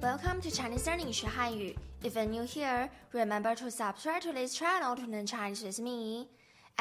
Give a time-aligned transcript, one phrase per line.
[0.00, 1.74] Welcome to Chinese Learning 学汉语.
[2.02, 6.28] If you're new here, remember to subscribe to this channel to learn Chinese with me.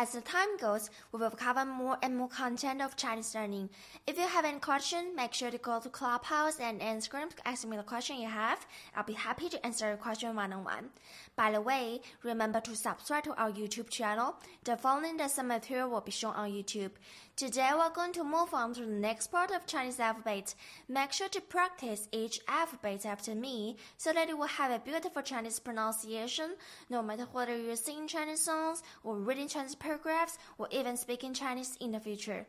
[0.00, 3.68] As the time goes, we will cover more and more content of Chinese learning.
[4.06, 7.66] If you have any question, make sure to go to Clubhouse and Instagram to ask
[7.66, 8.64] me the question you have.
[8.94, 10.90] I'll be happy to answer your question one on one.
[11.34, 14.36] By the way, remember to subscribe to our YouTube channel.
[14.62, 16.92] The following lesson material will be shown on YouTube.
[17.34, 20.56] Today we're going to move on to the next part of Chinese alphabet.
[20.88, 25.22] Make sure to practice each alphabet after me so that you will have a beautiful
[25.22, 26.56] Chinese pronunciation
[26.90, 31.76] no matter whether you're singing Chinese songs or reading Chinese paragraphs or even speaking Chinese
[31.80, 32.46] in the future.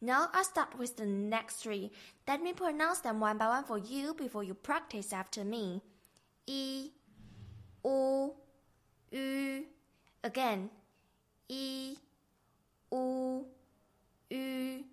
[0.00, 1.90] Now I'll start with the next three.
[2.26, 5.82] Let me pronounce them one by one for you before you practice after me.
[6.46, 6.90] E,
[7.84, 8.32] U,
[9.10, 9.64] U.
[10.24, 10.70] Again.
[11.48, 11.96] E,
[12.92, 13.44] U,
[14.30, 14.84] U.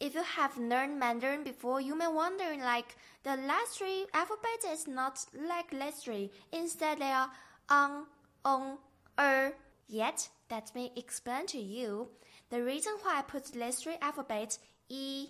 [0.00, 4.86] If you have learned Mandarin before, you may wonder like the last three alphabets is
[4.86, 6.30] not like last three.
[6.52, 7.30] Instead, they are
[7.70, 8.06] ang,
[8.44, 8.78] on,
[9.18, 9.54] er.
[9.88, 12.08] Yet, let me explain to you
[12.50, 15.28] the reason why I put these three alphabets e,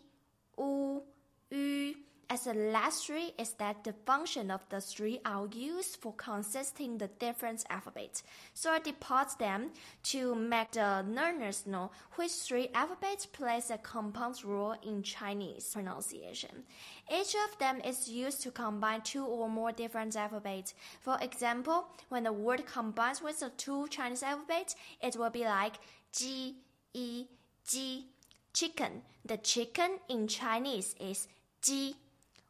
[0.58, 1.02] u,
[1.50, 1.94] u
[2.30, 6.98] as the last three is that the function of the three are used for consisting
[6.98, 8.22] the different alphabets.
[8.54, 9.70] So I depart them
[10.04, 16.64] to make the learners know which three alphabets plays a compound role in Chinese pronunciation.
[17.12, 20.74] Each of them is used to combine two or more different alphabets.
[21.00, 25.74] For example, when the word combines with the two Chinese alphabets, it will be like
[26.12, 26.56] ji,
[26.92, 27.28] yi,
[27.68, 28.06] ji.
[28.54, 29.02] Chicken.
[29.24, 31.26] The chicken in Chinese is
[31.60, 31.96] ji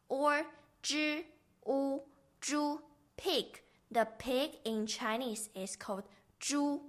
[0.09, 0.43] or
[0.83, 1.23] zhi,
[1.67, 2.01] u,
[2.41, 2.79] zhu,
[3.17, 3.61] pig.
[3.91, 6.03] The pig in Chinese is called
[6.41, 6.79] zhu,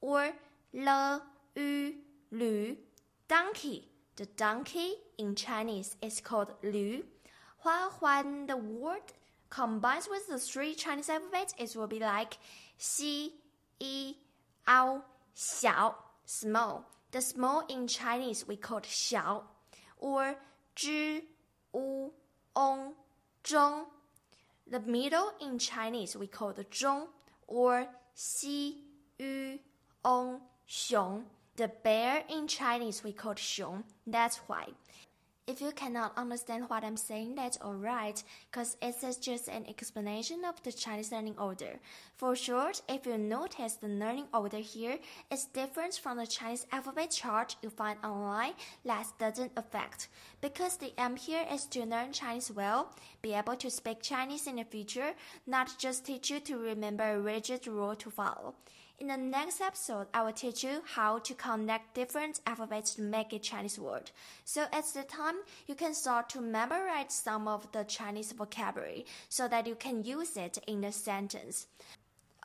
[0.00, 0.32] or
[0.72, 1.22] le,
[1.54, 1.94] yu,
[2.30, 2.76] lu,
[3.28, 3.88] donkey.
[4.16, 7.04] The donkey in Chinese is called lu.
[7.62, 9.12] While when the word
[9.50, 12.38] combines with the three Chinese alphabets, it will be like
[12.78, 13.32] xi,
[13.80, 14.16] yi,
[14.66, 15.02] ao,
[15.36, 15.94] xiao,
[16.24, 16.88] small.
[17.10, 19.42] The small in Chinese we call xiao,
[19.98, 20.36] or
[20.76, 21.22] zhi,
[21.74, 22.12] u,
[22.56, 22.94] ong,
[23.44, 23.84] zhong.
[24.68, 27.06] The middle in Chinese we call the zhong
[27.46, 27.86] or
[28.16, 28.78] xi,
[29.18, 29.58] yu,
[30.04, 31.22] ong, xiong.
[31.56, 33.84] The bear in Chinese we call xiong.
[34.06, 34.66] That's why.
[35.48, 38.20] If you cannot understand what I'm saying, that's alright,
[38.50, 41.78] because it is just an explanation of the Chinese learning order.
[42.16, 44.98] For short, if you notice the learning order here
[45.30, 50.08] is different from the Chinese alphabet chart you find online, that doesn't affect.
[50.40, 52.90] Because the aim here is to learn Chinese well,
[53.22, 55.12] be able to speak Chinese in the future,
[55.46, 58.56] not just teach you to remember a rigid rule to follow.
[58.98, 63.34] In the next episode, I will teach you how to connect different alphabets to make
[63.34, 64.10] a Chinese word.
[64.46, 65.34] So at the time,
[65.66, 70.38] you can start to memorize some of the Chinese vocabulary so that you can use
[70.38, 71.66] it in the sentence.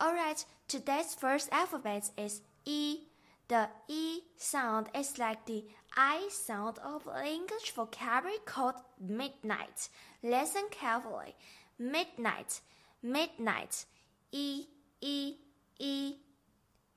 [0.01, 2.99] Alright, today's first alphabet is E.
[3.47, 5.63] The E sound is like the
[5.95, 9.87] I sound of English vocabulary called midnight.
[10.21, 11.33] Listen carefully.
[11.79, 12.59] Midnight,
[13.01, 13.85] midnight,
[14.33, 14.65] E,
[14.99, 15.35] E,
[15.79, 16.15] E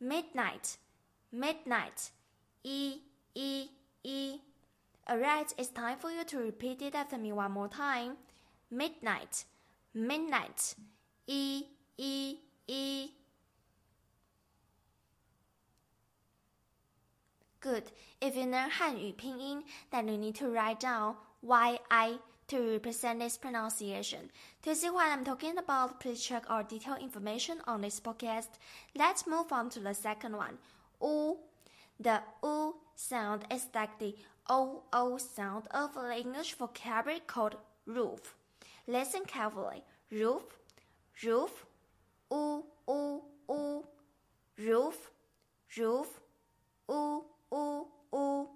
[0.00, 0.76] midnight,
[1.32, 2.10] midnight,
[2.62, 2.98] e,
[3.34, 3.68] e,
[4.02, 4.38] e.
[5.10, 8.16] Alright, it's time for you to repeat it after me one more time.
[8.70, 9.44] Midnight,
[9.92, 10.74] midnight,
[11.26, 11.64] e,
[11.98, 13.10] e, e.
[17.60, 17.84] Good.
[18.20, 18.70] If you learn
[19.16, 21.78] pinyin, then you need to write down yi
[22.48, 24.30] to represent its pronunciation.
[24.62, 28.48] To see what I'm talking about, please check our detailed information on this podcast.
[28.96, 30.58] Let's move on to the second one.
[31.02, 31.38] U.
[32.00, 34.14] The U sound is like the
[34.50, 37.56] OO sound of the English vocabulary called
[37.86, 38.34] roof.
[38.86, 39.82] Listen carefully.
[40.10, 40.42] Roof,
[41.24, 41.64] roof,
[42.30, 43.84] U, U, U.
[44.58, 45.10] Roof,
[45.76, 46.20] roof,
[46.88, 48.48] U, U, U.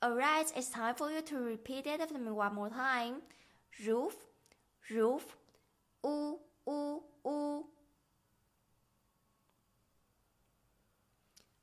[0.00, 3.16] Alright, it's time for you to repeat it after me one more time.
[3.84, 4.14] Roof,
[4.90, 5.36] roof,
[6.06, 6.38] oo,
[6.68, 7.64] oo, oo.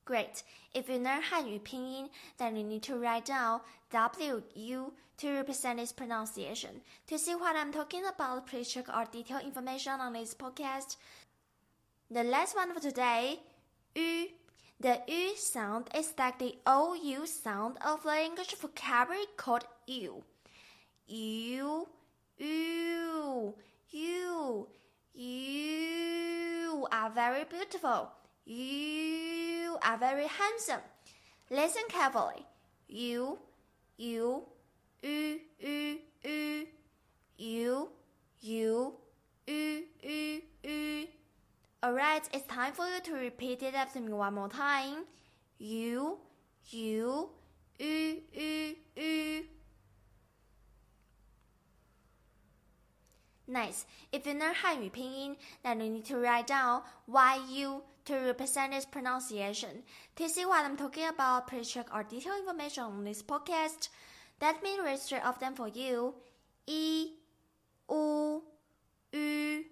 [0.04, 0.42] Great.
[0.74, 5.80] If you learn Hanyu pinyin, then you need to write down W U to represent
[5.80, 6.82] its pronunciation.
[7.06, 10.96] To see what I'm talking about, please check our detailed information on this podcast.
[12.10, 13.40] The last one for today,
[13.94, 14.28] U.
[14.78, 20.22] The U sound is like the OU sound of the English vocabulary called you.
[21.06, 21.88] You,
[22.38, 23.54] you,
[23.90, 24.68] you,
[25.14, 28.10] you are very beautiful.
[28.44, 30.82] You are very handsome.
[31.50, 32.44] Listen carefully.
[32.88, 33.38] You,
[33.96, 34.42] you,
[35.02, 36.66] u, u, u.
[37.38, 37.88] You, U,
[38.40, 38.94] U,
[39.46, 40.42] U, U.
[41.86, 45.04] Alright, it's time for you to repeat it after me one more time.
[45.56, 46.18] You,
[46.70, 47.28] you,
[47.78, 49.44] u, u, u.
[53.46, 53.86] Nice.
[54.10, 58.84] If you know Hanyu pinyin, then you need to write down YU to represent its
[58.84, 59.84] pronunciation.
[60.16, 63.90] To see what I'm talking about, please check our detailed information on this podcast.
[64.40, 66.16] That means register of them for you.
[66.66, 67.10] E,
[67.88, 68.42] U,
[69.12, 69.64] U,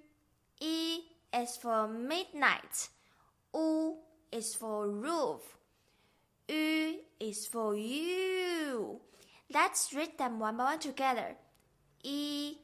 [0.61, 1.01] E
[1.35, 2.89] is for midnight.
[3.53, 3.97] U
[4.31, 5.43] is for roof.
[6.49, 9.01] U is for you.
[9.53, 11.37] Let's read them one by one together.
[12.03, 12.57] E,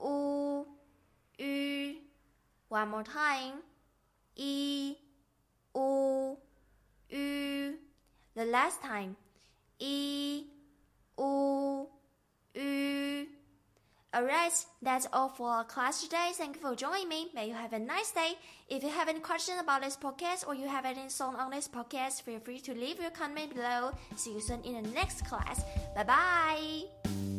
[0.00, 0.66] U,
[1.38, 1.94] U.
[2.68, 3.62] One more time.
[4.36, 4.96] E,
[5.74, 6.36] U,
[7.10, 7.74] U.
[8.34, 9.16] The last time.
[9.78, 10.44] E,
[11.18, 11.88] U,
[12.54, 12.85] U.
[14.14, 16.30] Alright, that's all for our class today.
[16.34, 17.28] Thank you for joining me.
[17.34, 18.32] May you have a nice day.
[18.68, 21.68] If you have any questions about this podcast or you have any song on this
[21.68, 23.92] podcast, feel free to leave your comment below.
[24.16, 25.64] See you soon in the next class.
[25.94, 27.35] Bye bye.